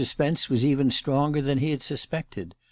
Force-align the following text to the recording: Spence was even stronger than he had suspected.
Spence 0.03 0.49
was 0.49 0.65
even 0.65 0.89
stronger 0.89 1.43
than 1.43 1.59
he 1.59 1.69
had 1.69 1.83
suspected. 1.83 2.55